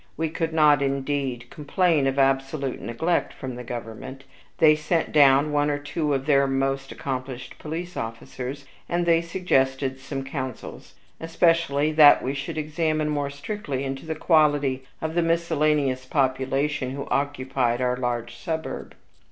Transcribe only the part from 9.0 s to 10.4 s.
they suggested some